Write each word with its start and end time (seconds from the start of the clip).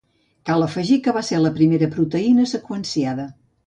Cal 0.49 0.65
afegir 0.67 0.97
que 1.09 1.15
va 1.19 1.23
ser 1.29 1.43
la 1.43 1.53
primera 1.61 1.93
proteïna 1.99 2.51
seqüenciada. 2.57 3.33